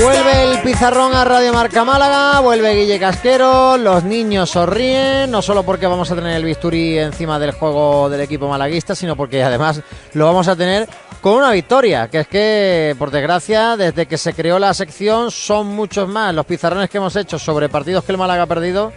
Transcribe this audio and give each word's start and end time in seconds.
Vuelve 0.00 0.52
el 0.52 0.62
pizarrón 0.62 1.12
a 1.12 1.24
Radio 1.24 1.52
Marca 1.52 1.84
Málaga, 1.84 2.38
vuelve 2.38 2.72
Guille 2.74 3.00
Casquero, 3.00 3.76
los 3.76 4.04
niños 4.04 4.50
sonríen, 4.50 5.28
no 5.28 5.42
solo 5.42 5.64
porque 5.64 5.88
vamos 5.88 6.08
a 6.10 6.14
tener 6.14 6.36
el 6.36 6.44
bisturí 6.44 6.96
encima 6.98 7.40
del 7.40 7.50
juego 7.50 8.08
del 8.08 8.20
equipo 8.20 8.48
malaguista, 8.48 8.94
sino 8.94 9.16
porque 9.16 9.42
además 9.42 9.80
lo 10.14 10.24
vamos 10.24 10.46
a 10.46 10.54
tener 10.54 10.88
con 11.20 11.32
una 11.34 11.50
victoria, 11.50 12.06
que 12.06 12.20
es 12.20 12.28
que, 12.28 12.94
por 12.96 13.10
desgracia, 13.10 13.76
desde 13.76 14.06
que 14.06 14.18
se 14.18 14.34
creó 14.34 14.60
la 14.60 14.72
sección 14.72 15.32
son 15.32 15.66
muchos 15.66 16.08
más 16.08 16.32
los 16.32 16.46
pizarrones 16.46 16.88
que 16.88 16.98
hemos 16.98 17.16
hecho 17.16 17.36
sobre 17.36 17.68
partidos 17.68 18.04
que 18.04 18.12
el 18.12 18.18
Málaga 18.18 18.44
ha 18.44 18.46
perdido 18.46 18.92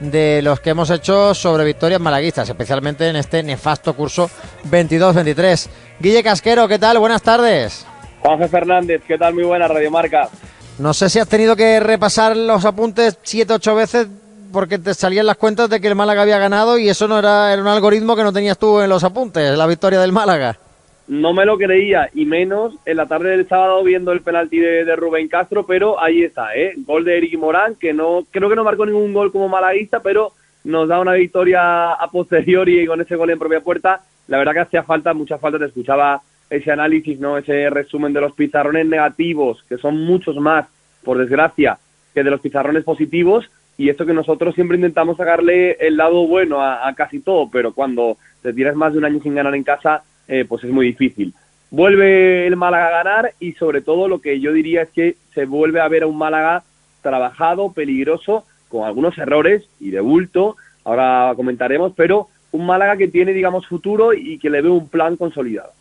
de 0.00 0.42
los 0.42 0.60
que 0.60 0.70
hemos 0.70 0.90
hecho 0.90 1.32
sobre 1.34 1.64
victorias 1.64 2.00
malaguistas, 2.00 2.48
especialmente 2.48 3.08
en 3.08 3.16
este 3.16 3.42
nefasto 3.42 3.94
curso 3.94 4.28
22-23. 4.70 5.68
Guille 5.98 6.22
Casquero, 6.22 6.68
¿qué 6.68 6.78
tal? 6.78 6.98
Buenas 6.98 7.22
tardes. 7.22 7.86
Juanjo 8.22 8.48
Fernández, 8.48 9.02
¿qué 9.06 9.18
tal? 9.18 9.34
Muy 9.34 9.42
buena 9.42 9.66
Radio 9.66 9.90
Marca. 9.90 10.28
No 10.78 10.94
sé 10.94 11.10
si 11.10 11.18
has 11.18 11.28
tenido 11.28 11.56
que 11.56 11.80
repasar 11.80 12.36
los 12.36 12.64
apuntes 12.64 13.18
siete, 13.22 13.52
ocho 13.52 13.74
veces 13.74 14.06
porque 14.52 14.78
te 14.78 14.94
salían 14.94 15.26
las 15.26 15.36
cuentas 15.36 15.68
de 15.68 15.80
que 15.80 15.88
el 15.88 15.96
Málaga 15.96 16.22
había 16.22 16.38
ganado 16.38 16.78
y 16.78 16.88
eso 16.88 17.08
no 17.08 17.18
era, 17.18 17.52
era 17.52 17.60
un 17.60 17.68
algoritmo 17.68 18.14
que 18.14 18.22
no 18.22 18.32
tenías 18.32 18.58
tú 18.58 18.80
en 18.80 18.90
los 18.90 19.02
apuntes, 19.02 19.56
la 19.56 19.66
victoria 19.66 20.00
del 20.00 20.12
Málaga. 20.12 20.56
No 21.08 21.32
me 21.32 21.44
lo 21.44 21.58
creía, 21.58 22.08
y 22.14 22.26
menos 22.26 22.74
en 22.86 22.96
la 22.96 23.06
tarde 23.06 23.30
del 23.30 23.48
sábado 23.48 23.82
viendo 23.82 24.12
el 24.12 24.20
penalti 24.20 24.60
de, 24.60 24.94
Rubén 24.94 25.26
Castro, 25.28 25.66
pero 25.66 26.00
ahí 26.00 26.22
está, 26.22 26.54
¿eh? 26.54 26.74
Gol 26.76 27.04
de 27.04 27.16
Eric 27.16 27.36
Morán, 27.38 27.74
que 27.74 27.92
no 27.92 28.24
creo 28.30 28.48
que 28.48 28.56
no 28.56 28.62
marcó 28.62 28.86
ningún 28.86 29.12
gol 29.12 29.32
como 29.32 29.48
malaguista, 29.48 30.00
pero 30.00 30.32
nos 30.64 30.88
da 30.88 31.00
una 31.00 31.14
victoria 31.14 31.92
a 31.92 32.08
posteriori 32.08 32.82
y 32.82 32.86
con 32.86 33.00
ese 33.00 33.16
gol 33.16 33.30
en 33.30 33.38
propia 33.38 33.60
puerta. 33.60 34.00
La 34.28 34.38
verdad 34.38 34.52
que 34.52 34.60
hacía 34.60 34.84
falta, 34.84 35.12
mucha 35.12 35.38
falta, 35.38 35.58
te 35.58 35.66
escuchaba 35.66 36.22
ese 36.52 36.70
análisis, 36.70 37.18
no 37.18 37.38
ese 37.38 37.70
resumen 37.70 38.12
de 38.12 38.20
los 38.20 38.32
pizarrones 38.32 38.86
negativos, 38.86 39.64
que 39.68 39.78
son 39.78 40.04
muchos 40.04 40.36
más, 40.36 40.66
por 41.02 41.16
desgracia, 41.16 41.78
que 42.14 42.22
de 42.22 42.30
los 42.30 42.40
pizarrones 42.40 42.84
positivos, 42.84 43.50
y 43.78 43.88
esto 43.88 44.04
que 44.04 44.12
nosotros 44.12 44.54
siempre 44.54 44.76
intentamos 44.76 45.16
sacarle 45.16 45.72
el 45.80 45.96
lado 45.96 46.26
bueno 46.26 46.60
a, 46.60 46.92
casi 46.94 47.20
todo, 47.20 47.48
pero 47.50 47.72
cuando 47.72 48.18
te 48.42 48.52
tiras 48.52 48.76
más 48.76 48.92
de 48.92 48.98
un 48.98 49.06
año 49.06 49.20
sin 49.22 49.34
ganar 49.34 49.54
en 49.54 49.64
casa, 49.64 50.02
eh, 50.28 50.44
pues 50.46 50.62
es 50.62 50.70
muy 50.70 50.86
difícil. 50.86 51.32
Vuelve 51.70 52.46
el 52.46 52.56
Málaga 52.56 52.88
a 52.88 53.02
ganar 53.02 53.32
y 53.40 53.52
sobre 53.52 53.80
todo 53.80 54.06
lo 54.06 54.20
que 54.20 54.38
yo 54.38 54.52
diría 54.52 54.82
es 54.82 54.90
que 54.90 55.16
se 55.32 55.46
vuelve 55.46 55.80
a 55.80 55.88
ver 55.88 56.02
a 56.02 56.06
un 56.06 56.18
Málaga 56.18 56.64
trabajado, 57.00 57.72
peligroso, 57.72 58.44
con 58.68 58.84
algunos 58.84 59.16
errores 59.16 59.66
y 59.80 59.90
de 59.90 60.00
bulto, 60.00 60.56
ahora 60.84 61.32
comentaremos, 61.34 61.94
pero 61.96 62.28
un 62.52 62.66
Málaga 62.66 62.98
que 62.98 63.08
tiene, 63.08 63.32
digamos, 63.32 63.66
futuro 63.66 64.12
y 64.12 64.38
que 64.38 64.50
le 64.50 64.60
ve 64.60 64.68
un 64.68 64.90
plan 64.90 65.16
consolidado. 65.16 65.72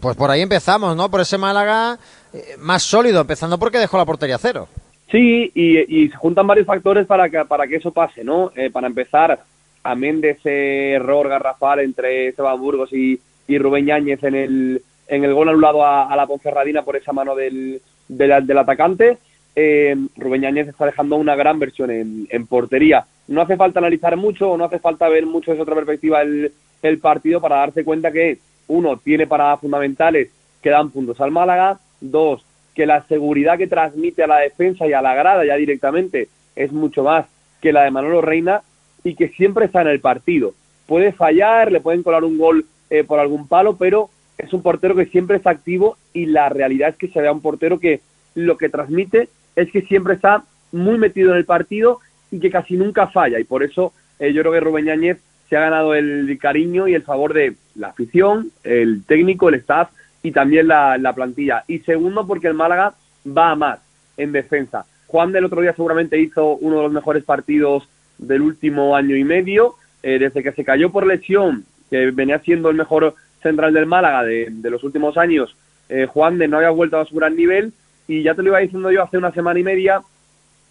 Pues 0.00 0.16
por 0.16 0.30
ahí 0.30 0.40
empezamos, 0.40 0.96
¿no? 0.96 1.10
Por 1.10 1.20
ese 1.20 1.38
Málaga 1.38 1.98
eh, 2.32 2.56
más 2.58 2.82
sólido, 2.82 3.20
empezando 3.20 3.58
porque 3.58 3.78
dejó 3.78 3.96
la 3.98 4.04
portería 4.04 4.38
cero. 4.38 4.68
Sí, 5.10 5.52
y, 5.54 6.08
se 6.08 6.16
juntan 6.16 6.46
varios 6.46 6.66
factores 6.66 7.06
para 7.06 7.28
que, 7.28 7.44
para 7.44 7.66
que 7.66 7.76
eso 7.76 7.92
pase, 7.92 8.24
¿no? 8.24 8.50
Eh, 8.56 8.70
para 8.70 8.88
empezar, 8.88 9.38
amén 9.84 10.20
de 10.20 10.30
ese 10.30 10.92
error 10.94 11.28
garrafal 11.28 11.80
entre 11.80 12.28
Esteban 12.28 12.60
Burgos 12.60 12.92
y, 12.92 13.20
Rubén 13.48 13.86
Yáñez 13.86 14.24
en 14.24 14.34
el, 14.34 14.82
en 15.06 15.24
el 15.24 15.32
gol 15.32 15.48
anulado 15.48 15.86
a, 15.86 16.14
la 16.16 16.26
Ponferradina 16.26 16.82
por 16.82 16.96
esa 16.96 17.12
mano 17.12 17.36
del, 17.36 17.80
del, 18.08 18.58
atacante, 18.58 19.18
eh, 19.54 19.94
Rubén 20.16 20.42
Yáñez 20.42 20.66
está 20.66 20.86
dejando 20.86 21.14
una 21.14 21.36
gran 21.36 21.60
versión 21.60 21.92
en, 21.92 22.26
en, 22.28 22.46
portería. 22.48 23.06
No 23.28 23.40
hace 23.40 23.56
falta 23.56 23.78
analizar 23.78 24.16
mucho, 24.16 24.56
no 24.56 24.64
hace 24.64 24.80
falta 24.80 25.08
ver 25.08 25.26
mucho 25.26 25.52
desde 25.52 25.62
otra 25.62 25.76
perspectiva 25.76 26.22
el, 26.22 26.50
el 26.82 26.98
partido 26.98 27.40
para 27.40 27.56
darse 27.56 27.84
cuenta 27.84 28.10
que 28.10 28.38
uno, 28.68 28.96
tiene 28.96 29.26
paradas 29.26 29.60
fundamentales 29.60 30.30
que 30.62 30.70
dan 30.70 30.90
puntos 30.90 31.20
al 31.20 31.30
Málaga, 31.30 31.78
dos, 32.00 32.44
que 32.74 32.86
la 32.86 33.02
seguridad 33.06 33.58
que 33.58 33.66
transmite 33.66 34.22
a 34.22 34.26
la 34.26 34.38
defensa 34.38 34.86
y 34.86 34.92
a 34.92 35.02
la 35.02 35.14
grada 35.14 35.44
ya 35.44 35.56
directamente 35.56 36.28
es 36.54 36.72
mucho 36.72 37.04
más 37.04 37.26
que 37.60 37.72
la 37.72 37.84
de 37.84 37.90
Manolo 37.90 38.20
Reina 38.20 38.62
y 39.02 39.14
que 39.14 39.28
siempre 39.28 39.66
está 39.66 39.82
en 39.82 39.88
el 39.88 40.00
partido. 40.00 40.54
Puede 40.86 41.12
fallar, 41.12 41.72
le 41.72 41.80
pueden 41.80 42.02
colar 42.02 42.24
un 42.24 42.38
gol 42.38 42.66
eh, 42.90 43.04
por 43.04 43.18
algún 43.18 43.48
palo, 43.48 43.76
pero 43.76 44.10
es 44.38 44.52
un 44.52 44.62
portero 44.62 44.94
que 44.94 45.06
siempre 45.06 45.36
está 45.36 45.50
activo 45.50 45.96
y 46.12 46.26
la 46.26 46.48
realidad 46.48 46.90
es 46.90 46.96
que 46.96 47.08
se 47.08 47.20
vea 47.20 47.32
un 47.32 47.40
portero 47.40 47.78
que 47.78 48.00
lo 48.34 48.56
que 48.58 48.68
transmite 48.68 49.28
es 49.54 49.70
que 49.70 49.82
siempre 49.82 50.14
está 50.14 50.44
muy 50.72 50.98
metido 50.98 51.30
en 51.32 51.38
el 51.38 51.44
partido 51.44 52.00
y 52.30 52.40
que 52.40 52.50
casi 52.50 52.76
nunca 52.76 53.06
falla 53.06 53.40
y 53.40 53.44
por 53.44 53.62
eso 53.62 53.92
eh, 54.18 54.32
yo 54.32 54.42
creo 54.42 54.52
que 54.52 54.60
Rubén 54.60 54.88
se 55.48 55.56
ha 55.56 55.60
ganado 55.60 55.94
el 55.94 56.36
cariño 56.40 56.88
y 56.88 56.94
el 56.94 57.02
favor 57.02 57.32
de 57.32 57.54
la 57.76 57.88
afición, 57.88 58.50
el 58.64 59.04
técnico, 59.04 59.48
el 59.48 59.56
staff 59.56 59.90
y 60.22 60.32
también 60.32 60.68
la, 60.68 61.12
plantilla. 61.14 61.64
Y 61.68 61.78
segundo, 61.80 62.26
porque 62.26 62.48
el 62.48 62.54
Málaga 62.54 62.94
va 63.26 63.52
a 63.52 63.54
más 63.54 63.80
en 64.16 64.32
defensa. 64.32 64.84
Juan 65.06 65.30
del 65.32 65.44
otro 65.44 65.60
día 65.60 65.72
seguramente 65.72 66.18
hizo 66.18 66.56
uno 66.56 66.78
de 66.78 66.82
los 66.84 66.92
mejores 66.92 67.22
partidos 67.24 67.88
del 68.18 68.42
último 68.42 68.96
año 68.96 69.14
y 69.14 69.24
medio, 69.24 69.74
eh, 70.02 70.18
desde 70.18 70.42
que 70.42 70.52
se 70.52 70.64
cayó 70.64 70.90
por 70.90 71.06
lesión, 71.06 71.64
que 71.90 72.10
venía 72.10 72.40
siendo 72.40 72.70
el 72.70 72.76
mejor 72.76 73.14
central 73.42 73.72
del 73.72 73.86
Málaga 73.86 74.24
de, 74.24 74.50
los 74.70 74.82
últimos 74.82 75.16
años, 75.16 75.54
eh, 75.88 76.06
Juan 76.06 76.38
de 76.38 76.48
no 76.48 76.56
había 76.56 76.70
vuelto 76.70 76.98
a 76.98 77.04
su 77.04 77.14
gran 77.14 77.36
nivel 77.36 77.72
y 78.08 78.22
ya 78.22 78.34
te 78.34 78.42
lo 78.42 78.48
iba 78.48 78.58
diciendo 78.58 78.90
yo 78.90 79.04
hace 79.04 79.18
una 79.18 79.30
semana 79.30 79.60
y 79.60 79.62
media, 79.62 80.00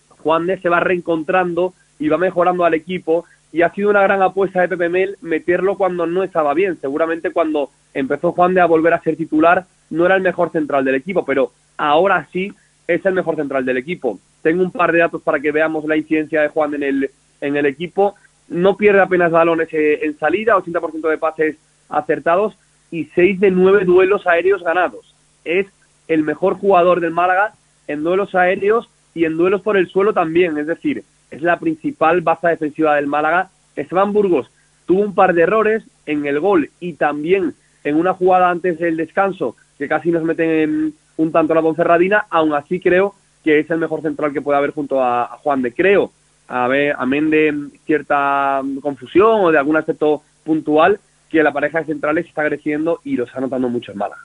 Juan 0.09 0.47
de 0.47 0.59
se 0.59 0.68
va 0.68 0.81
reencontrando 0.81 1.74
y 1.97 2.09
va 2.09 2.18
mejorando 2.18 2.66
al 2.66 2.74
equipo 2.74 3.25
y 3.56 3.62
ha 3.62 3.70
sido 3.70 3.90
una 3.90 4.02
gran 4.02 4.22
apuesta 4.22 4.60
de 4.60 4.68
Pepe 4.68 4.90
Mel 4.90 5.16
meterlo 5.22 5.78
cuando 5.78 6.06
no 6.06 6.24
estaba 6.24 6.54
bien. 6.54 6.78
Seguramente 6.82 7.32
cuando 7.32 7.70
empezó 7.94 8.34
Juan 8.34 8.54
de 8.54 8.60
a 8.60 8.66
volver 8.66 8.94
a 8.94 9.02
ser 9.02 9.16
titular 9.16 9.66
no 9.92 10.06
era 10.06 10.18
el 10.18 10.22
mejor 10.22 10.52
central 10.52 10.84
del 10.84 10.96
equipo, 10.96 11.24
pero 11.24 11.54
ahora 11.78 12.28
sí 12.34 12.52
es 12.86 13.06
el 13.06 13.14
mejor 13.14 13.38
central 13.38 13.64
del 13.64 13.78
equipo. 13.78 14.20
Tengo 14.42 14.62
un 14.62 14.72
par 14.72 14.92
de 14.92 15.00
datos 15.00 15.22
para 15.22 15.40
que 15.40 15.54
veamos 15.54 15.86
la 15.86 15.96
incidencia 15.96 16.42
de 16.42 16.50
Juan 16.50 16.74
en 16.74 16.84
el, 16.84 17.10
en 17.40 17.56
el 17.56 17.66
equipo. 17.66 18.16
No 18.50 18.76
pierde 18.76 19.00
apenas 19.00 19.32
balones 19.32 19.70
eh, 19.72 20.00
en 20.04 20.20
salida, 20.20 20.58
80% 20.58 21.10
de 21.10 21.18
pases 21.18 21.56
acertados 21.88 22.58
y 22.92 23.06
6 23.06 23.40
de 23.40 23.52
9 23.52 23.86
duelos 23.86 24.28
aéreos 24.28 24.64
ganados. 24.64 25.16
Es 25.46 25.66
el 26.10 26.24
mejor 26.24 26.56
jugador 26.56 27.00
del 27.00 27.12
Málaga 27.12 27.54
en 27.88 28.04
duelos 28.04 28.36
aéreos 28.36 28.90
y 29.14 29.24
en 29.24 29.38
duelos 29.38 29.62
por 29.62 29.78
el 29.78 29.88
suelo 29.88 30.12
también. 30.12 30.58
Es 30.58 30.68
decir, 30.68 31.06
es 31.31 31.41
la 31.41 31.59
principal 31.59 32.22
base 32.22 32.47
defensiva 32.47 32.96
del 32.96 33.08
Málaga. 33.08 33.50
Esteban 33.75 34.13
Burgos 34.13 34.50
tuvo 34.86 35.02
un 35.02 35.16
par 35.16 35.34
de 35.34 35.44
errores 35.44 35.84
en 36.06 36.25
el 36.25 36.40
gol 36.40 36.69
y 36.80 36.94
también 36.94 37.53
en 37.84 37.96
una 37.96 38.13
jugada 38.13 38.50
antes 38.50 38.80
del 38.80 38.97
descanso 38.97 39.56
que 39.78 39.88
casi 39.88 40.12
nos 40.12 40.24
meten 40.24 40.50
en 40.50 40.94
un 41.18 41.31
tanto 41.31 41.53
a 41.53 41.56
la 41.56 41.62
Ponferradina, 41.62 42.25
aún 42.30 42.53
así 42.53 42.80
creo 42.80 43.16
que 43.44 43.59
es 43.59 43.69
el 43.69 43.78
mejor 43.78 44.02
central 44.02 44.34
que 44.34 44.41
puede 44.41 44.58
haber 44.58 44.72
junto 44.72 45.03
a, 45.03 45.38
Juan 45.44 45.62
de 45.62 45.72
Creo. 45.72 46.12
A 46.47 46.68
ver, 46.68 46.96
amén 46.97 47.30
de 47.30 47.53
cierta 47.86 48.62
confusión 48.81 49.42
o 49.42 49.52
de 49.52 49.57
algún 49.57 49.78
aspecto 49.78 50.24
puntual, 50.44 51.00
que 51.30 51.44
la 51.44 51.53
pareja 51.53 51.80
de 51.80 51.86
centrales 51.86 52.25
está 52.25 52.46
creciendo 52.46 53.02
y 53.03 53.16
lo 53.16 53.25
está 53.25 53.40
notando 53.40 53.69
mucho 53.69 53.92
en 53.92 53.97
Málaga. 53.97 54.22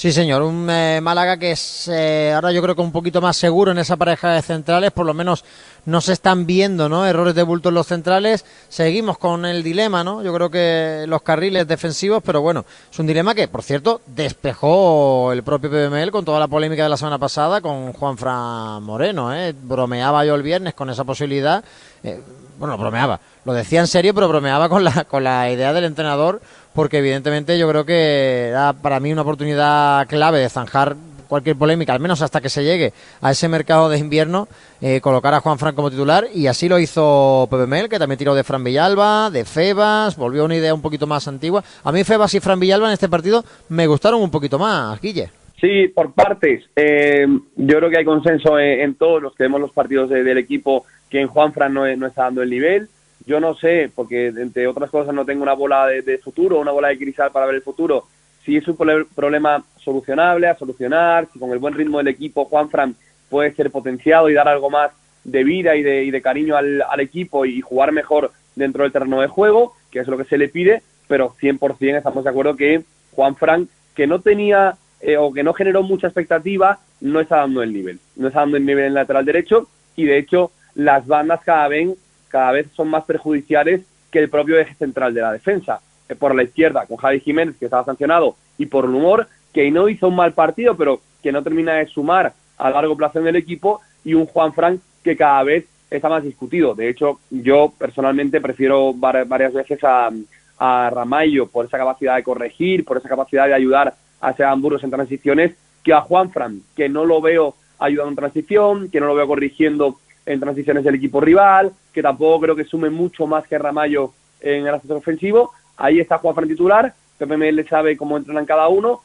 Sí, 0.00 0.12
señor, 0.12 0.40
un 0.40 0.66
eh, 0.70 0.98
Málaga 1.02 1.36
que 1.36 1.50
es 1.50 1.86
eh, 1.88 2.32
ahora 2.34 2.52
yo 2.52 2.62
creo 2.62 2.74
que 2.74 2.80
un 2.80 2.90
poquito 2.90 3.20
más 3.20 3.36
seguro 3.36 3.70
en 3.70 3.76
esa 3.76 3.98
pareja 3.98 4.30
de 4.32 4.40
centrales, 4.40 4.92
por 4.92 5.04
lo 5.04 5.12
menos 5.12 5.44
no 5.84 6.00
se 6.00 6.14
están 6.14 6.46
viendo 6.46 6.88
¿no? 6.88 7.04
errores 7.04 7.34
de 7.34 7.42
bulto 7.42 7.68
en 7.68 7.74
los 7.74 7.86
centrales. 7.86 8.46
Seguimos 8.70 9.18
con 9.18 9.44
el 9.44 9.62
dilema, 9.62 10.02
¿no? 10.02 10.22
Yo 10.22 10.32
creo 10.32 10.50
que 10.50 11.04
los 11.06 11.20
carriles 11.20 11.68
defensivos, 11.68 12.22
pero 12.24 12.40
bueno, 12.40 12.64
es 12.90 12.98
un 12.98 13.08
dilema 13.08 13.34
que, 13.34 13.46
por 13.46 13.62
cierto, 13.62 14.00
despejó 14.06 15.32
el 15.34 15.42
propio 15.42 15.68
PBML 15.68 16.10
con 16.10 16.24
toda 16.24 16.40
la 16.40 16.48
polémica 16.48 16.82
de 16.84 16.88
la 16.88 16.96
semana 16.96 17.18
pasada 17.18 17.60
con 17.60 17.92
Juan 17.92 18.16
Fran 18.16 18.82
Moreno. 18.82 19.34
¿eh? 19.34 19.52
Bromeaba 19.52 20.24
yo 20.24 20.34
el 20.34 20.42
viernes 20.42 20.72
con 20.72 20.88
esa 20.88 21.04
posibilidad. 21.04 21.62
Eh, 22.02 22.22
bueno, 22.60 22.76
bromeaba, 22.76 23.18
lo 23.46 23.54
decía 23.54 23.80
en 23.80 23.86
serio, 23.86 24.14
pero 24.14 24.28
bromeaba 24.28 24.68
con 24.68 24.84
la, 24.84 25.04
con 25.04 25.24
la 25.24 25.50
idea 25.50 25.72
del 25.72 25.84
entrenador, 25.84 26.42
porque 26.74 26.98
evidentemente 26.98 27.58
yo 27.58 27.66
creo 27.68 27.86
que 27.86 28.48
era 28.48 28.74
para 28.74 29.00
mí 29.00 29.12
una 29.12 29.22
oportunidad 29.22 30.06
clave 30.06 30.38
de 30.38 30.48
zanjar 30.50 30.94
cualquier 31.26 31.56
polémica, 31.56 31.94
al 31.94 32.00
menos 32.00 32.20
hasta 32.20 32.42
que 32.42 32.50
se 32.50 32.62
llegue 32.62 32.92
a 33.22 33.30
ese 33.30 33.48
mercado 33.48 33.88
de 33.88 33.98
invierno, 33.98 34.46
eh, 34.82 35.00
colocar 35.00 35.32
a 35.32 35.40
Juan 35.40 35.58
Fran 35.58 35.74
como 35.74 35.90
titular 35.90 36.26
y 36.34 36.48
así 36.48 36.68
lo 36.68 36.78
hizo 36.78 37.48
Pepe 37.50 37.66
Mel, 37.66 37.88
que 37.88 37.98
también 37.98 38.18
tiró 38.18 38.34
de 38.34 38.44
Fran 38.44 38.62
Villalba, 38.62 39.30
de 39.30 39.46
Febas, 39.46 40.16
volvió 40.16 40.42
a 40.42 40.44
una 40.44 40.56
idea 40.56 40.74
un 40.74 40.82
poquito 40.82 41.06
más 41.06 41.26
antigua. 41.28 41.64
A 41.82 41.92
mí 41.92 42.04
Febas 42.04 42.34
y 42.34 42.40
Fran 42.40 42.60
Villalba 42.60 42.88
en 42.88 42.92
este 42.92 43.08
partido 43.08 43.42
me 43.70 43.86
gustaron 43.86 44.20
un 44.20 44.30
poquito 44.30 44.58
más, 44.58 45.00
Guille. 45.00 45.30
Sí, 45.60 45.88
por 45.88 46.12
partes. 46.12 46.64
Eh, 46.74 47.26
yo 47.56 47.76
creo 47.76 47.90
que 47.90 47.98
hay 47.98 48.04
consenso 48.04 48.58
en, 48.58 48.94
todos 48.94 49.22
los 49.22 49.34
que 49.34 49.44
vemos 49.44 49.60
los 49.60 49.72
partidos 49.72 50.08
del 50.08 50.38
equipo 50.38 50.84
que 51.10 51.20
en 51.20 51.28
Juan 51.28 51.52
Fran 51.52 51.74
no, 51.74 51.96
no, 51.96 52.06
está 52.06 52.24
dando 52.24 52.42
el 52.42 52.50
nivel. 52.50 52.88
Yo 53.26 53.40
no 53.40 53.54
sé, 53.54 53.90
porque 53.94 54.28
entre 54.28 54.66
otras 54.66 54.90
cosas 54.90 55.14
no 55.14 55.26
tengo 55.26 55.42
una 55.42 55.52
bola 55.52 55.86
de, 55.86 56.18
futuro, 56.18 56.58
una 56.58 56.72
bola 56.72 56.88
de 56.88 56.98
cristal 56.98 57.30
para 57.30 57.46
ver 57.46 57.56
el 57.56 57.62
futuro, 57.62 58.06
si 58.44 58.56
es 58.56 58.66
un 58.66 58.76
problema 58.76 59.62
solucionable, 59.76 60.48
a 60.48 60.56
solucionar, 60.56 61.28
si 61.30 61.38
con 61.38 61.50
el 61.50 61.58
buen 61.58 61.74
ritmo 61.74 61.98
del 61.98 62.08
equipo 62.08 62.46
Juan 62.46 62.70
Fran 62.70 62.94
puede 63.28 63.52
ser 63.52 63.70
potenciado 63.70 64.30
y 64.30 64.34
dar 64.34 64.48
algo 64.48 64.70
más 64.70 64.92
de 65.24 65.44
vida 65.44 65.76
y 65.76 65.82
de, 65.82 66.04
y 66.04 66.10
de 66.10 66.22
cariño 66.22 66.56
al, 66.56 66.82
al, 66.82 67.00
equipo 67.00 67.44
y 67.44 67.60
jugar 67.60 67.92
mejor 67.92 68.32
dentro 68.56 68.84
del 68.84 68.92
terreno 68.92 69.20
de 69.20 69.26
juego, 69.26 69.74
que 69.90 69.98
es 70.00 70.08
lo 70.08 70.16
que 70.16 70.24
se 70.24 70.38
le 70.38 70.48
pide, 70.48 70.82
pero 71.06 71.34
100% 71.40 71.98
estamos 71.98 72.24
de 72.24 72.30
acuerdo 72.30 72.56
que 72.56 72.82
Juan 73.12 73.36
Fran, 73.36 73.68
que 73.94 74.06
no 74.06 74.20
tenía 74.20 74.76
eh, 75.00 75.16
o 75.16 75.32
que 75.32 75.42
no 75.42 75.54
generó 75.54 75.82
mucha 75.82 76.06
expectativa, 76.06 76.78
no 77.00 77.20
está 77.20 77.36
dando 77.36 77.62
el 77.62 77.72
nivel. 77.72 77.98
No 78.16 78.28
está 78.28 78.40
dando 78.40 78.56
el 78.56 78.66
nivel 78.66 78.86
en 78.86 78.94
lateral 78.94 79.24
derecho 79.24 79.68
y 79.96 80.04
de 80.04 80.18
hecho 80.18 80.50
las 80.74 81.06
bandas 81.06 81.40
cada 81.44 81.68
vez, 81.68 81.96
cada 82.28 82.52
vez 82.52 82.68
son 82.74 82.88
más 82.88 83.04
perjudiciales 83.04 83.82
que 84.10 84.18
el 84.18 84.28
propio 84.28 84.58
eje 84.58 84.74
central 84.74 85.14
de 85.14 85.22
la 85.22 85.32
defensa. 85.32 85.80
Eh, 86.08 86.14
por 86.16 86.34
la 86.34 86.42
izquierda, 86.42 86.86
con 86.86 86.96
Javi 86.96 87.20
Jiménez, 87.20 87.56
que 87.58 87.66
estaba 87.66 87.84
sancionado, 87.84 88.36
y 88.58 88.66
por 88.66 88.84
humor, 88.84 89.28
que 89.52 89.70
no 89.70 89.88
hizo 89.88 90.08
un 90.08 90.16
mal 90.16 90.32
partido, 90.32 90.76
pero 90.76 91.00
que 91.22 91.32
no 91.32 91.42
termina 91.42 91.74
de 91.74 91.86
sumar 91.86 92.32
a 92.58 92.70
largo 92.70 92.96
plazo 92.96 93.20
en 93.20 93.28
el 93.28 93.36
equipo, 93.36 93.80
y 94.04 94.14
un 94.14 94.26
Juan 94.26 94.52
Frank 94.52 94.80
que 95.04 95.16
cada 95.16 95.42
vez 95.44 95.66
está 95.90 96.08
más 96.08 96.22
discutido. 96.22 96.74
De 96.74 96.88
hecho, 96.88 97.20
yo 97.30 97.72
personalmente 97.76 98.40
prefiero 98.40 98.92
varias 98.92 99.52
veces 99.52 99.82
a, 99.84 100.10
a 100.58 100.90
Ramallo 100.90 101.46
por 101.46 101.66
esa 101.66 101.78
capacidad 101.78 102.16
de 102.16 102.22
corregir, 102.22 102.84
por 102.84 102.96
esa 102.96 103.08
capacidad 103.08 103.46
de 103.46 103.54
ayudar 103.54 103.94
a 104.20 104.30
ese 104.30 104.44
Hamburgos 104.44 104.84
en 104.84 104.90
transiciones, 104.90 105.54
que 105.82 105.92
a 105.92 106.00
Juan 106.00 106.30
Fran, 106.30 106.60
que 106.76 106.88
no 106.88 107.04
lo 107.04 107.20
veo 107.20 107.54
ayudando 107.78 108.10
en 108.10 108.16
transición, 108.16 108.90
que 108.90 109.00
no 109.00 109.06
lo 109.06 109.14
veo 109.14 109.26
corrigiendo 109.26 109.98
en 110.26 110.40
transiciones 110.40 110.84
del 110.84 110.96
equipo 110.96 111.20
rival, 111.20 111.72
que 111.92 112.02
tampoco 112.02 112.40
creo 112.40 112.56
que 112.56 112.64
sume 112.64 112.90
mucho 112.90 113.26
más 113.26 113.46
que 113.46 113.58
Ramallo 113.58 114.12
en 114.40 114.66
el 114.66 114.74
aspecto 114.74 114.96
ofensivo. 114.96 115.52
Ahí 115.76 116.00
está 116.00 116.18
Juan 116.18 116.34
Fran 116.34 116.48
titular, 116.48 116.94
Pepe 117.18 117.52
le 117.52 117.64
sabe 117.64 117.96
cómo 117.96 118.16
entrenan 118.16 118.46
cada 118.46 118.68
uno. 118.68 119.00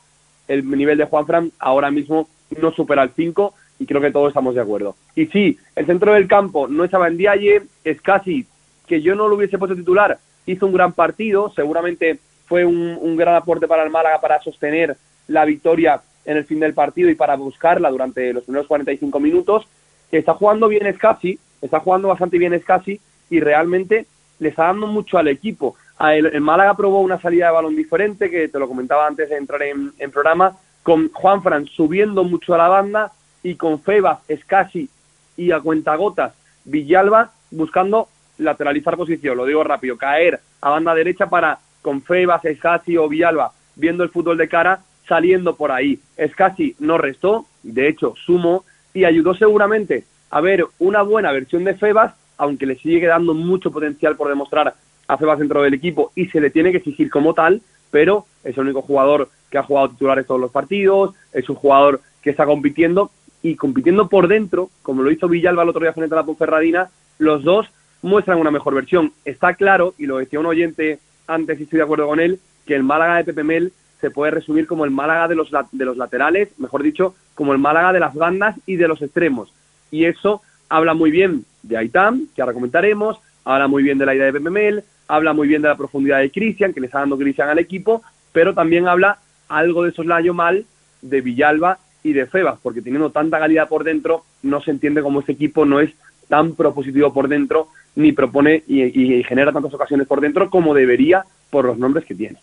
El 0.47 0.69
nivel 0.69 0.97
de 0.97 1.05
Juan 1.05 1.25
Fran 1.25 1.51
ahora 1.59 1.91
mismo 1.91 2.27
no 2.61 2.71
supera 2.71 3.03
el 3.03 3.11
5 3.15 3.53
y 3.79 3.85
creo 3.85 4.01
que 4.01 4.11
todos 4.11 4.29
estamos 4.29 4.55
de 4.55 4.61
acuerdo. 4.61 4.95
Y 5.15 5.25
sí, 5.27 5.57
el 5.75 5.85
centro 5.85 6.13
del 6.13 6.27
campo 6.27 6.67
no 6.67 6.83
estaba 6.83 7.07
en 7.07 7.17
Dialle, 7.17 7.63
es 7.83 8.01
casi 8.01 8.45
que 8.87 9.01
yo 9.01 9.15
no 9.15 9.27
lo 9.27 9.35
hubiese 9.35 9.57
puesto 9.57 9.75
titular, 9.75 10.17
hizo 10.45 10.65
un 10.67 10.73
gran 10.73 10.93
partido, 10.93 11.51
seguramente 11.55 12.19
fue 12.45 12.63
un, 12.63 12.97
un 13.01 13.17
gran 13.17 13.35
aporte 13.35 13.67
para 13.67 13.83
el 13.83 13.89
Málaga 13.89 14.21
para 14.21 14.39
sostener 14.41 14.95
la 15.27 15.43
victoria 15.43 16.01
en 16.25 16.37
el 16.37 16.45
fin 16.45 16.59
del 16.59 16.73
partido 16.73 17.09
y 17.09 17.15
para 17.15 17.35
buscarla 17.35 17.89
durante 17.89 18.33
los 18.33 18.43
primeros 18.43 18.67
45 18.67 19.19
minutos. 19.19 19.67
Está 20.11 20.33
jugando 20.33 20.67
bien 20.67 20.85
Escasi, 20.85 21.39
está 21.61 21.79
jugando 21.79 22.07
bastante 22.07 22.37
bien 22.37 22.53
Escasi 22.53 22.99
y 23.29 23.39
realmente 23.39 24.05
le 24.39 24.49
está 24.49 24.65
dando 24.65 24.87
mucho 24.87 25.17
al 25.17 25.27
equipo. 25.27 25.75
El, 25.99 26.41
Málaga 26.41 26.75
probó 26.75 27.01
una 27.01 27.19
salida 27.19 27.47
de 27.47 27.53
balón 27.53 27.75
diferente, 27.75 28.29
que 28.29 28.49
te 28.49 28.59
lo 28.59 28.67
comentaba 28.67 29.07
antes 29.07 29.29
de 29.29 29.37
entrar 29.37 29.63
en, 29.63 29.93
en 29.97 30.11
programa, 30.11 30.57
con 30.83 31.11
Juan 31.11 31.41
Fran 31.41 31.65
subiendo 31.65 32.23
mucho 32.23 32.53
a 32.53 32.57
la 32.57 32.67
banda 32.67 33.11
y 33.43 33.55
con 33.55 33.81
Febas, 33.81 34.19
Escasi 34.27 34.89
y 35.37 35.51
a 35.51 35.59
cuentagotas 35.59 36.33
Villalba 36.65 37.31
buscando 37.51 38.09
lateralizar 38.37 38.97
posición, 38.97 39.37
lo 39.37 39.45
digo 39.45 39.63
rápido, 39.63 39.97
caer 39.97 40.39
a 40.61 40.69
banda 40.69 40.93
derecha 40.93 41.27
para 41.27 41.59
con 41.81 42.01
Febas, 42.01 42.43
Escasi 42.43 42.97
o 42.97 43.07
Villalba 43.07 43.53
viendo 43.75 44.03
el 44.03 44.09
fútbol 44.09 44.37
de 44.37 44.47
cara 44.47 44.81
saliendo 45.07 45.55
por 45.55 45.71
ahí. 45.71 45.99
Escasi 46.17 46.75
no 46.79 46.97
restó, 46.97 47.45
de 47.63 47.87
hecho 47.87 48.13
sumó 48.15 48.65
y 48.95 49.03
ayudó 49.03 49.35
seguramente 49.35 50.05
a 50.31 50.41
ver 50.41 50.65
una 50.79 51.03
buena 51.03 51.31
versión 51.31 51.63
de 51.65 51.75
Febas, 51.75 52.15
aunque 52.37 52.65
le 52.65 52.77
sigue 52.77 53.05
dando 53.05 53.35
mucho 53.35 53.69
potencial 53.69 54.15
por 54.15 54.29
demostrar 54.29 54.73
a 55.07 55.17
Febas 55.17 55.37
dentro 55.37 55.61
del 55.61 55.75
equipo 55.75 56.11
y 56.15 56.27
se 56.27 56.41
le 56.41 56.49
tiene 56.49 56.71
que 56.71 56.77
exigir 56.77 57.11
como 57.11 57.33
tal, 57.33 57.61
pero 57.91 58.25
es 58.43 58.57
el 58.57 58.63
único 58.63 58.81
jugador 58.81 59.29
que 59.51 59.57
ha 59.57 59.63
jugado 59.63 59.89
titulares 59.89 60.25
todos 60.25 60.41
los 60.41 60.51
partidos, 60.51 61.13
es 61.33 61.47
un 61.49 61.55
jugador 61.55 61.99
que 62.23 62.31
está 62.31 62.45
compitiendo 62.45 63.11
y 63.43 63.55
compitiendo 63.55 64.07
por 64.07 64.27
dentro, 64.27 64.69
como 64.81 65.03
lo 65.03 65.11
hizo 65.11 65.27
Villalba 65.27 65.63
el 65.63 65.69
otro 65.69 65.81
día 65.81 65.93
frente 65.93 66.15
a 66.15 66.19
la 66.19 66.25
Ponferradina, 66.25 66.89
los 67.19 67.43
dos 67.43 67.67
muestran 68.01 68.39
una 68.39 68.49
mejor 68.49 68.73
versión. 68.75 69.11
Está 69.25 69.55
claro, 69.55 69.93
y 69.97 70.05
lo 70.05 70.17
decía 70.17 70.39
un 70.39 70.47
oyente 70.47 70.99
antes 71.27 71.59
y 71.59 71.63
estoy 71.63 71.77
de 71.77 71.83
acuerdo 71.83 72.07
con 72.07 72.19
él, 72.19 72.39
que 72.65 72.75
el 72.75 72.83
Málaga 72.83 73.17
de 73.17 73.25
Pepe 73.25 73.43
Mel 73.43 73.73
se 73.99 74.09
puede 74.09 74.31
resumir 74.31 74.67
como 74.67 74.85
el 74.85 74.91
Málaga 74.91 75.27
de 75.27 75.35
los, 75.35 75.49
de 75.71 75.85
los 75.85 75.97
laterales, 75.97 76.49
mejor 76.57 76.81
dicho, 76.81 77.13
como 77.35 77.53
el 77.53 77.59
Málaga 77.59 77.93
de 77.93 77.99
las 77.99 78.15
bandas 78.15 78.55
y 78.65 78.77
de 78.77 78.87
los 78.87 79.01
extremos. 79.01 79.53
Y 79.91 80.05
eso 80.05 80.41
habla 80.69 80.93
muy 80.93 81.11
bien 81.11 81.45
de 81.61 81.77
Aitam, 81.77 82.27
que 82.33 82.41
ahora 82.41 82.53
comentaremos, 82.53 83.19
habla 83.43 83.67
muy 83.67 83.83
bien 83.83 83.97
de 83.97 84.05
la 84.05 84.15
idea 84.15 84.25
de 84.25 84.33
Pepe 84.33 84.49
Mel, 84.49 84.83
habla 85.07 85.33
muy 85.33 85.47
bien 85.47 85.61
de 85.61 85.67
la 85.67 85.77
profundidad 85.77 86.19
de 86.19 86.31
Cristian, 86.31 86.73
que 86.73 86.79
le 86.79 86.87
está 86.87 86.99
dando 86.99 87.17
Cristian 87.17 87.49
al 87.49 87.59
equipo, 87.59 88.01
pero 88.31 88.53
también 88.53 88.87
habla 88.87 89.19
algo 89.47 89.83
de 89.83 89.91
soslayo 89.91 90.33
mal 90.33 90.65
de 91.01 91.21
Villalba 91.21 91.77
y 92.03 92.13
de 92.13 92.25
Febas, 92.25 92.59
porque 92.61 92.81
teniendo 92.81 93.11
tanta 93.11 93.39
calidad 93.39 93.67
por 93.67 93.83
dentro, 93.83 94.23
no 94.43 94.61
se 94.61 94.71
entiende 94.71 95.01
cómo 95.01 95.19
este 95.19 95.33
equipo 95.33 95.65
no 95.65 95.79
es 95.79 95.91
tan 96.27 96.55
propositivo 96.55 97.13
por 97.13 97.27
dentro, 97.27 97.67
ni 97.95 98.11
propone 98.11 98.63
y 98.67 99.23
genera 99.23 99.51
tantas 99.51 99.73
ocasiones 99.73 100.07
por 100.07 100.19
dentro 100.19 100.49
como 100.49 100.73
debería 100.73 101.23
por 101.49 101.65
los 101.65 101.77
nombres 101.77 102.05
que 102.05 102.15
tiene 102.15 102.39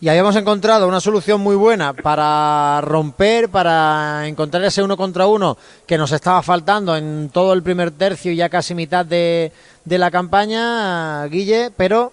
y 0.00 0.08
habíamos 0.08 0.36
encontrado 0.36 0.88
una 0.88 1.00
solución 1.00 1.40
muy 1.40 1.56
buena 1.56 1.92
para 1.92 2.80
romper, 2.82 3.48
para 3.48 4.26
encontrar 4.26 4.64
ese 4.64 4.82
uno 4.82 4.96
contra 4.96 5.26
uno 5.26 5.56
que 5.86 5.98
nos 5.98 6.12
estaba 6.12 6.42
faltando 6.42 6.96
en 6.96 7.30
todo 7.32 7.52
el 7.52 7.62
primer 7.62 7.90
tercio 7.90 8.32
y 8.32 8.36
ya 8.36 8.48
casi 8.48 8.74
mitad 8.74 9.06
de, 9.06 9.52
de 9.84 9.98
la 9.98 10.10
campaña, 10.10 11.24
Guille, 11.26 11.70
pero 11.76 12.12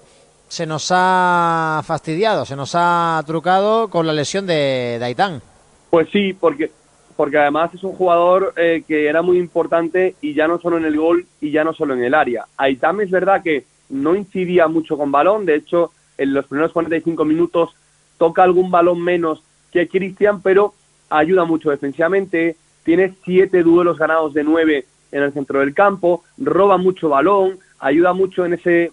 se 0.51 0.65
nos 0.65 0.89
ha 0.91 1.81
fastidiado, 1.85 2.45
se 2.45 2.57
nos 2.57 2.73
ha 2.75 3.23
trucado 3.25 3.87
con 3.89 4.05
la 4.05 4.11
lesión 4.11 4.45
de, 4.45 4.99
Aitán. 5.01 5.41
Pues 5.89 6.09
sí, 6.11 6.33
porque 6.33 6.69
porque 7.15 7.37
además 7.37 7.73
es 7.73 7.83
un 7.83 7.93
jugador 7.93 8.53
eh, 8.57 8.83
que 8.85 9.07
era 9.07 9.21
muy 9.21 9.37
importante 9.37 10.15
y 10.21 10.33
ya 10.33 10.47
no 10.47 10.59
solo 10.59 10.77
en 10.77 10.85
el 10.85 10.97
gol 10.97 11.25
y 11.39 11.51
ya 11.51 11.63
no 11.63 11.71
solo 11.73 11.93
en 11.93 12.03
el 12.03 12.13
área. 12.13 12.45
Aitán 12.57 12.99
es 12.99 13.11
verdad 13.11 13.41
que 13.41 13.63
no 13.89 14.15
incidía 14.15 14.67
mucho 14.67 14.97
con 14.97 15.11
balón, 15.11 15.45
de 15.45 15.55
hecho 15.55 15.91
en 16.21 16.33
los 16.33 16.45
primeros 16.45 16.71
45 16.71 17.25
minutos 17.25 17.71
toca 18.17 18.43
algún 18.43 18.69
balón 18.69 19.01
menos 19.01 19.41
que 19.71 19.87
Cristian, 19.87 20.41
pero 20.41 20.73
ayuda 21.09 21.45
mucho 21.45 21.71
defensivamente, 21.71 22.55
tiene 22.83 23.15
siete 23.25 23.63
duelos 23.63 23.97
ganados 23.97 24.33
de 24.33 24.43
nueve 24.43 24.85
en 25.11 25.23
el 25.23 25.33
centro 25.33 25.59
del 25.59 25.73
campo, 25.73 26.23
roba 26.37 26.77
mucho 26.77 27.09
balón, 27.09 27.57
ayuda 27.79 28.13
mucho 28.13 28.45
en 28.45 28.53
ese 28.53 28.91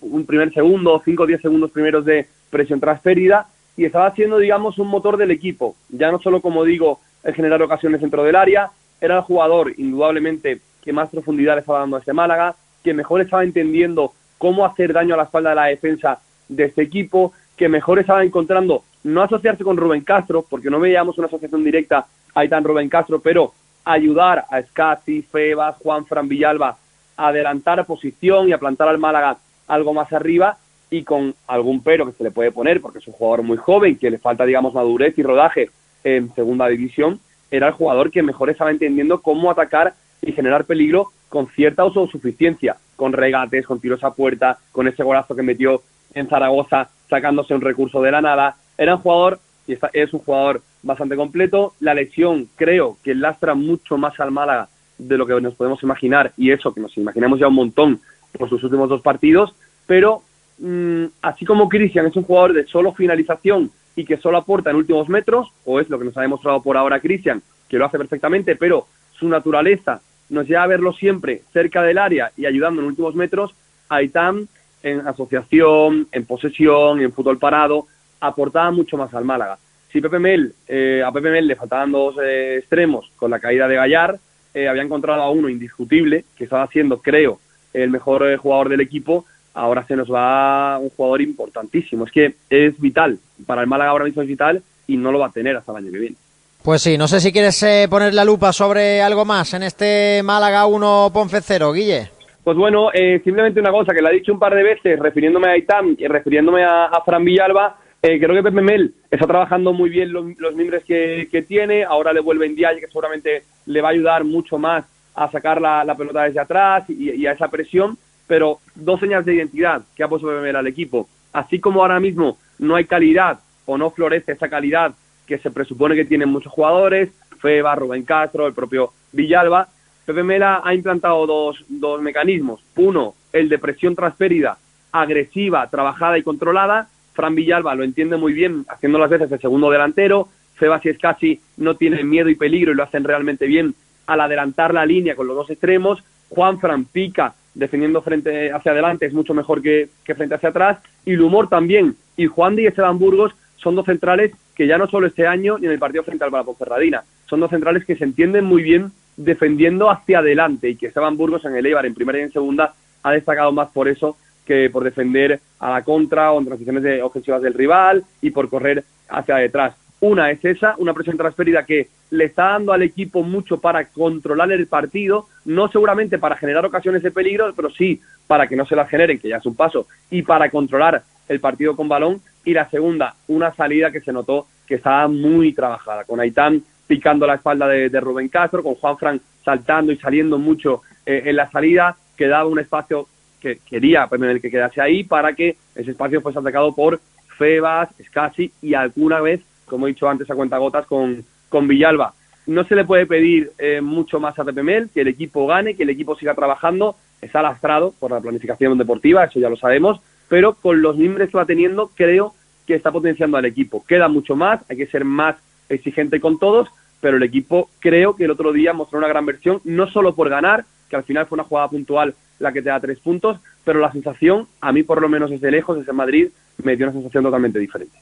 un 0.00 0.26
primer 0.26 0.52
segundo, 0.52 1.00
cinco 1.04 1.22
o 1.22 1.26
diez 1.26 1.40
segundos 1.40 1.70
primeros 1.70 2.04
de 2.04 2.26
presión 2.50 2.80
transferida 2.80 3.48
y 3.76 3.84
estaba 3.84 4.06
haciendo, 4.06 4.38
digamos, 4.38 4.78
un 4.78 4.88
motor 4.88 5.16
del 5.16 5.30
equipo. 5.30 5.76
Ya 5.88 6.10
no 6.10 6.18
solo, 6.18 6.42
como 6.42 6.64
digo, 6.64 7.00
el 7.22 7.34
generar 7.34 7.62
ocasiones 7.62 8.00
dentro 8.00 8.22
del 8.22 8.36
área, 8.36 8.70
era 9.00 9.16
el 9.16 9.22
jugador, 9.22 9.72
indudablemente, 9.78 10.60
que 10.82 10.92
más 10.92 11.08
profundidad 11.08 11.54
le 11.54 11.60
estaba 11.60 11.80
dando 11.80 11.96
a 11.96 12.00
ese 12.00 12.12
Málaga, 12.12 12.54
que 12.82 12.92
mejor 12.92 13.20
estaba 13.20 13.44
entendiendo 13.44 14.12
cómo 14.36 14.66
hacer 14.66 14.92
daño 14.92 15.14
a 15.14 15.16
la 15.16 15.22
espalda 15.22 15.50
de 15.50 15.56
la 15.56 15.64
defensa 15.66 16.20
de 16.48 16.64
este 16.64 16.82
equipo, 16.82 17.32
que 17.56 17.68
mejor 17.68 17.98
estaba 17.98 18.24
encontrando 18.24 18.82
no 19.04 19.22
asociarse 19.22 19.64
con 19.64 19.76
Rubén 19.76 20.02
Castro, 20.02 20.44
porque 20.48 20.70
no 20.70 20.80
veíamos 20.80 21.18
una 21.18 21.26
asociación 21.26 21.62
directa 21.62 22.06
ahí 22.34 22.48
tan 22.48 22.64
Rubén 22.64 22.88
Castro, 22.88 23.20
pero 23.20 23.52
ayudar 23.84 24.46
a 24.50 24.62
Scati, 24.62 25.22
Febas, 25.22 25.76
Juan 25.76 26.06
Fran 26.06 26.28
Villalba 26.28 26.78
a 27.16 27.28
adelantar 27.28 27.84
posición 27.84 28.48
y 28.48 28.52
a 28.52 28.58
plantar 28.58 28.88
al 28.88 28.98
Málaga 28.98 29.36
algo 29.68 29.92
más 29.92 30.12
arriba 30.12 30.58
y 30.90 31.02
con 31.02 31.34
algún 31.46 31.82
pero 31.82 32.06
que 32.06 32.12
se 32.12 32.24
le 32.24 32.30
puede 32.30 32.50
poner, 32.50 32.80
porque 32.80 32.98
es 32.98 33.06
un 33.06 33.14
jugador 33.14 33.42
muy 33.42 33.56
joven, 33.56 33.96
que 33.96 34.10
le 34.10 34.18
falta, 34.18 34.44
digamos, 34.44 34.74
madurez 34.74 35.16
y 35.18 35.22
rodaje 35.22 35.70
en 36.02 36.34
segunda 36.34 36.68
división, 36.68 37.20
era 37.50 37.68
el 37.68 37.72
jugador 37.74 38.10
que 38.10 38.22
mejor 38.22 38.50
estaba 38.50 38.70
entendiendo 38.70 39.20
cómo 39.20 39.50
atacar 39.50 39.94
y 40.22 40.32
generar 40.32 40.64
peligro 40.64 41.12
con 41.28 41.48
cierta 41.48 41.82
autosuficiencia, 41.82 42.76
con 42.96 43.12
regates, 43.12 43.66
con 43.66 43.80
tiros 43.80 44.02
a 44.04 44.12
puerta, 44.12 44.58
con 44.72 44.86
ese 44.88 45.02
golazo 45.02 45.34
que 45.34 45.42
metió 45.42 45.82
en 46.14 46.28
Zaragoza 46.28 46.88
sacándose 47.08 47.54
un 47.54 47.60
recurso 47.60 48.02
de 48.02 48.10
la 48.10 48.20
nada. 48.20 48.56
Era 48.76 48.96
un 48.96 49.02
jugador, 49.02 49.40
y 49.66 49.76
es 49.92 50.12
un 50.12 50.20
jugador 50.20 50.62
bastante 50.82 51.16
completo. 51.16 51.74
La 51.80 51.94
lesión 51.94 52.48
creo 52.56 52.96
que 53.02 53.14
lastra 53.14 53.54
mucho 53.54 53.96
más 53.96 54.18
al 54.20 54.30
Málaga 54.30 54.68
de 54.98 55.18
lo 55.18 55.26
que 55.26 55.40
nos 55.40 55.54
podemos 55.54 55.82
imaginar, 55.82 56.32
y 56.36 56.50
eso 56.50 56.72
que 56.72 56.80
nos 56.80 56.96
imaginamos 56.96 57.38
ya 57.40 57.48
un 57.48 57.54
montón 57.54 58.00
por 58.38 58.48
sus 58.48 58.62
últimos 58.64 58.88
dos 58.88 59.00
partidos, 59.00 59.54
pero 59.86 60.22
mm, 60.58 61.04
así 61.22 61.44
como 61.44 61.68
Cristian 61.68 62.06
es 62.06 62.16
un 62.16 62.24
jugador 62.24 62.52
de 62.52 62.66
solo 62.66 62.92
finalización 62.92 63.70
y 63.96 64.04
que 64.04 64.16
solo 64.16 64.38
aporta 64.38 64.70
en 64.70 64.76
últimos 64.76 65.08
metros, 65.08 65.52
o 65.64 65.80
es 65.80 65.88
lo 65.88 65.98
que 65.98 66.04
nos 66.04 66.16
ha 66.16 66.22
demostrado 66.22 66.62
por 66.62 66.76
ahora 66.76 67.00
Cristian, 67.00 67.42
que 67.68 67.78
lo 67.78 67.86
hace 67.86 67.98
perfectamente, 67.98 68.56
pero 68.56 68.86
su 69.12 69.28
naturaleza 69.28 70.00
nos 70.30 70.48
lleva 70.48 70.64
a 70.64 70.68
verlo 70.68 70.92
siempre 70.92 71.42
cerca 71.52 71.82
del 71.82 71.98
área 71.98 72.32
y 72.36 72.46
ayudando 72.46 72.80
en 72.80 72.88
últimos 72.88 73.14
metros, 73.14 73.54
Aitam 73.88 74.46
en 74.84 75.08
asociación, 75.08 76.06
en 76.12 76.26
posesión, 76.26 77.00
en 77.00 77.10
fútbol 77.10 77.38
parado, 77.38 77.86
aportaba 78.20 78.70
mucho 78.70 78.98
más 78.98 79.12
al 79.14 79.24
Málaga. 79.24 79.58
Si 79.90 80.00
Pepe 80.00 80.18
Mel, 80.18 80.54
eh, 80.68 81.02
a 81.04 81.10
Pepe 81.10 81.30
Mel 81.30 81.46
le 81.46 81.56
faltaban 81.56 81.90
dos 81.90 82.16
eh, 82.22 82.58
extremos 82.58 83.10
con 83.16 83.30
la 83.30 83.40
caída 83.40 83.66
de 83.66 83.76
Gallar, 83.76 84.18
eh, 84.52 84.68
había 84.68 84.82
encontrado 84.82 85.22
a 85.22 85.30
uno 85.30 85.48
indiscutible, 85.48 86.26
que 86.36 86.44
estaba 86.44 86.66
siendo, 86.66 87.00
creo, 87.00 87.40
el 87.72 87.90
mejor 87.90 88.36
jugador 88.36 88.68
del 88.68 88.82
equipo, 88.82 89.24
ahora 89.54 89.86
se 89.86 89.96
nos 89.96 90.12
va 90.12 90.78
un 90.78 90.90
jugador 90.90 91.22
importantísimo. 91.22 92.04
Es 92.04 92.12
que 92.12 92.34
es 92.50 92.78
vital, 92.78 93.18
para 93.46 93.62
el 93.62 93.66
Málaga 93.66 93.90
ahora 93.90 94.04
mismo 94.04 94.20
es 94.20 94.28
vital 94.28 94.62
y 94.86 94.98
no 94.98 95.10
lo 95.10 95.18
va 95.18 95.28
a 95.28 95.32
tener 95.32 95.56
hasta 95.56 95.72
el 95.72 95.78
año 95.78 95.92
que 95.92 95.98
viene. 95.98 96.16
Pues 96.62 96.82
sí, 96.82 96.98
no 96.98 97.08
sé 97.08 97.20
si 97.20 97.32
quieres 97.32 97.64
poner 97.88 98.12
la 98.12 98.24
lupa 98.24 98.52
sobre 98.52 99.00
algo 99.00 99.24
más 99.24 99.54
en 99.54 99.62
este 99.62 100.22
Málaga 100.22 100.66
1 100.66 101.10
Ponfe 101.12 101.40
0, 101.40 101.72
Guille. 101.72 102.13
Pues 102.44 102.58
bueno, 102.58 102.90
eh, 102.92 103.22
simplemente 103.24 103.58
una 103.58 103.70
cosa 103.70 103.94
que 103.94 104.02
le 104.02 104.08
ha 104.08 104.12
dicho 104.12 104.30
un 104.30 104.38
par 104.38 104.54
de 104.54 104.62
veces, 104.62 104.98
refiriéndome 104.98 105.48
a 105.48 105.56
Itam 105.56 105.96
y 105.98 106.06
refiriéndome 106.06 106.62
a, 106.62 106.90
Fran 107.04 107.24
Villalba, 107.24 107.78
Eh, 108.02 108.20
creo 108.20 108.34
que 108.34 108.42
Pepe 108.42 108.60
Mel 108.60 108.92
está 109.10 109.26
trabajando 109.26 109.72
muy 109.72 109.88
bien 109.88 110.12
los, 110.12 110.26
los 110.38 110.54
miembros 110.54 110.84
que, 110.84 111.44
tiene. 111.48 111.84
Ahora 111.84 112.12
le 112.12 112.20
vuelve 112.20 112.44
en 112.44 112.54
que 112.54 112.86
seguramente 112.88 113.44
le 113.64 113.80
va 113.80 113.88
a 113.88 113.92
ayudar 113.92 114.24
mucho 114.24 114.58
más 114.58 114.84
a 115.14 115.30
sacar 115.30 115.58
la, 115.58 115.84
la 115.84 115.94
pelota 115.94 116.24
desde 116.24 116.38
atrás 116.38 116.84
y, 116.90 117.12
y, 117.12 117.26
a 117.26 117.32
esa 117.32 117.48
presión. 117.48 117.96
Pero 118.26 118.58
dos 118.74 119.00
señales 119.00 119.24
de 119.24 119.36
identidad 119.36 119.80
que 119.96 120.04
ha 120.04 120.08
puesto 120.08 120.28
Pepe 120.28 120.42
Mel 120.42 120.56
al 120.56 120.66
equipo. 120.66 121.08
Así 121.32 121.60
como 121.60 121.80
ahora 121.80 121.98
mismo 121.98 122.36
no 122.58 122.76
hay 122.76 122.84
calidad 122.84 123.38
o 123.64 123.78
no 123.78 123.88
florece 123.88 124.32
esa 124.32 124.50
calidad 124.50 124.92
que 125.26 125.38
se 125.38 125.50
presupone 125.50 125.94
que 125.94 126.04
tienen 126.04 126.28
muchos 126.28 126.52
jugadores, 126.52 127.08
Feba, 127.40 127.74
Rubén 127.74 128.04
Castro, 128.04 128.46
el 128.46 128.52
propio 128.52 128.90
Villalba, 129.12 129.68
Pepe 130.04 130.22
Mela 130.22 130.60
ha 130.64 130.74
implantado 130.74 131.26
dos, 131.26 131.64
dos 131.68 132.00
mecanismos. 132.02 132.60
Uno, 132.76 133.14
el 133.32 133.48
de 133.48 133.58
presión 133.58 133.94
transferida, 133.94 134.58
agresiva, 134.92 135.68
trabajada 135.70 136.18
y 136.18 136.22
controlada, 136.22 136.88
Fran 137.14 137.34
Villalba 137.34 137.74
lo 137.74 137.84
entiende 137.84 138.16
muy 138.16 138.32
bien, 138.32 138.66
haciendo 138.68 138.98
las 138.98 139.10
veces 139.10 139.30
el 139.30 139.40
segundo 139.40 139.70
delantero. 139.70 140.28
Febas 140.56 140.82
y 141.20 141.40
no 141.56 141.74
tienen 141.76 142.08
miedo 142.08 142.28
y 142.28 142.36
peligro 142.36 142.72
y 142.72 142.74
lo 142.76 142.84
hacen 142.84 143.02
realmente 143.02 143.46
bien 143.46 143.74
al 144.06 144.20
adelantar 144.20 144.72
la 144.72 144.86
línea 144.86 145.16
con 145.16 145.26
los 145.26 145.36
dos 145.36 145.50
extremos. 145.50 146.02
Juan 146.28 146.60
Fran 146.60 146.84
pica 146.84 147.34
defendiendo 147.54 148.02
frente 148.02 148.52
hacia 148.52 148.72
adelante, 148.72 149.06
es 149.06 149.12
mucho 149.12 149.32
mejor 149.34 149.62
que, 149.62 149.88
que 150.04 150.14
frente 150.14 150.34
hacia 150.34 150.50
atrás. 150.50 150.78
Y 151.04 151.12
el 151.12 151.22
humor 151.22 151.48
también. 151.48 151.96
Y 152.16 152.26
Juan 152.26 152.58
y 152.58 152.66
Esteban 152.66 152.98
Burgos 152.98 153.34
son 153.56 153.74
dos 153.74 153.86
centrales 153.86 154.32
que 154.54 154.66
ya 154.66 154.78
no 154.78 154.86
solo 154.86 155.06
este 155.06 155.26
año 155.26 155.58
ni 155.58 155.66
en 155.66 155.72
el 155.72 155.78
partido 155.78 156.04
frente 156.04 156.24
al 156.24 156.30
Ferradina, 156.56 157.02
son 157.26 157.40
dos 157.40 157.50
centrales 157.50 157.84
que 157.84 157.96
se 157.96 158.04
entienden 158.04 158.44
muy 158.44 158.62
bien 158.62 158.92
defendiendo 159.16 159.90
hacia 159.90 160.18
adelante 160.18 160.68
y 160.68 160.76
que 160.76 160.86
Esteban 160.86 161.16
Burgos 161.16 161.44
en 161.44 161.56
el 161.56 161.66
Eibar 161.66 161.86
en 161.86 161.94
primera 161.94 162.18
y 162.18 162.22
en 162.22 162.32
segunda 162.32 162.74
ha 163.02 163.12
destacado 163.12 163.52
más 163.52 163.70
por 163.70 163.88
eso 163.88 164.16
que 164.44 164.68
por 164.70 164.84
defender 164.84 165.40
a 165.58 165.70
la 165.70 165.82
contra 165.82 166.32
o 166.32 166.38
en 166.38 166.46
transiciones 166.46 166.82
de 166.82 167.02
ofensivas 167.02 167.42
del 167.42 167.54
rival 167.54 168.04
y 168.20 168.30
por 168.30 168.48
correr 168.48 168.84
hacia 169.08 169.36
detrás. 169.36 169.74
Una 170.00 170.30
es 170.30 170.44
esa, 170.44 170.74
una 170.78 170.92
presión 170.92 171.16
transferida 171.16 171.64
que 171.64 171.88
le 172.10 172.24
está 172.24 172.50
dando 172.50 172.72
al 172.72 172.82
equipo 172.82 173.22
mucho 173.22 173.58
para 173.58 173.86
controlar 173.86 174.52
el 174.52 174.66
partido, 174.66 175.28
no 175.46 175.68
seguramente 175.68 176.18
para 176.18 176.36
generar 176.36 176.64
ocasiones 176.66 177.02
de 177.02 177.10
peligro, 177.10 177.52
pero 177.54 177.70
sí 177.70 178.00
para 178.26 178.46
que 178.46 178.56
no 178.56 178.66
se 178.66 178.76
las 178.76 178.88
generen, 178.88 179.18
que 179.18 179.28
ya 179.28 179.38
es 179.38 179.46
un 179.46 179.54
paso, 179.54 179.86
y 180.10 180.22
para 180.22 180.50
controlar 180.50 181.02
el 181.28 181.40
partido 181.40 181.74
con 181.74 181.88
balón. 181.88 182.20
Y 182.44 182.52
la 182.52 182.68
segunda, 182.68 183.14
una 183.28 183.54
salida 183.54 183.90
que 183.90 184.00
se 184.00 184.12
notó 184.12 184.46
que 184.66 184.76
estaba 184.76 185.08
muy 185.08 185.52
trabajada, 185.52 186.04
con 186.04 186.20
Aitán 186.20 186.62
picando 186.86 187.26
la 187.26 187.34
espalda 187.34 187.66
de, 187.68 188.00
Rubén 188.00 188.28
Castro, 188.28 188.62
con 188.62 188.74
Juan 188.74 188.98
Fran 188.98 189.20
saltando 189.44 189.92
y 189.92 189.96
saliendo 189.96 190.38
mucho 190.38 190.82
eh, 191.04 191.22
en 191.26 191.36
la 191.36 191.50
salida, 191.50 191.96
que 192.16 192.28
daba 192.28 192.48
un 192.48 192.58
espacio 192.58 193.08
que 193.40 193.58
quería 193.58 194.08
en 194.10 194.24
el 194.24 194.40
que 194.40 194.50
quedase 194.50 194.80
ahí 194.80 195.04
para 195.04 195.34
que 195.34 195.56
ese 195.74 195.90
espacio 195.90 196.20
fuese 196.22 196.38
atacado 196.38 196.74
por 196.74 197.00
Febas, 197.36 197.90
Scassi 198.02 198.50
y 198.62 198.74
alguna 198.74 199.20
vez, 199.20 199.42
como 199.66 199.86
he 199.86 199.90
dicho 199.90 200.08
antes, 200.08 200.30
a 200.30 200.34
cuenta 200.34 200.58
gotas 200.58 200.86
con, 200.86 201.24
con 201.48 201.68
Villalba. 201.68 202.14
No 202.46 202.64
se 202.64 202.74
le 202.74 202.84
puede 202.84 203.06
pedir 203.06 203.52
eh, 203.58 203.80
mucho 203.80 204.20
más 204.20 204.38
a 204.38 204.44
Mel, 204.44 204.90
que 204.92 205.00
el 205.00 205.08
equipo 205.08 205.46
gane, 205.46 205.74
que 205.74 205.82
el 205.82 205.90
equipo 205.90 206.16
siga 206.16 206.34
trabajando. 206.34 206.96
Está 207.20 207.42
lastrado 207.42 207.94
por 207.98 208.10
la 208.10 208.20
planificación 208.20 208.76
deportiva, 208.76 209.24
eso 209.24 209.40
ya 209.40 209.48
lo 209.48 209.56
sabemos, 209.56 210.00
pero 210.28 210.54
con 210.54 210.82
los 210.82 210.96
miembros 210.96 211.30
que 211.30 211.38
va 211.38 211.46
teniendo, 211.46 211.90
creo 211.94 212.34
que 212.66 212.74
está 212.74 212.92
potenciando 212.92 213.36
al 213.36 213.46
equipo. 213.46 213.84
Queda 213.86 214.08
mucho 214.08 214.36
más, 214.36 214.60
hay 214.68 214.76
que 214.76 214.86
ser 214.86 215.04
más 215.04 215.36
exigente 215.68 216.20
con 216.20 216.38
todos, 216.38 216.68
pero 217.00 217.16
el 217.16 217.22
equipo 217.22 217.68
creo 217.80 218.16
que 218.16 218.24
el 218.24 218.30
otro 218.30 218.52
día 218.52 218.72
mostró 218.72 218.98
una 218.98 219.08
gran 219.08 219.26
versión, 219.26 219.60
no 219.64 219.88
solo 219.88 220.14
por 220.14 220.28
ganar, 220.28 220.64
que 220.88 220.96
al 220.96 221.04
final 221.04 221.26
fue 221.26 221.36
una 221.36 221.44
jugada 221.44 221.68
puntual 221.68 222.14
la 222.38 222.52
que 222.52 222.62
te 222.62 222.68
da 222.68 222.80
tres 222.80 222.98
puntos, 222.98 223.38
pero 223.64 223.80
la 223.80 223.92
sensación, 223.92 224.46
a 224.60 224.72
mí 224.72 224.82
por 224.82 225.00
lo 225.00 225.08
menos 225.08 225.30
desde 225.30 225.50
lejos, 225.50 225.78
desde 225.78 225.92
Madrid, 225.92 226.28
me 226.62 226.76
dio 226.76 226.86
una 226.86 226.92
sensación 226.92 227.24
totalmente 227.24 227.58
diferente. 227.58 227.96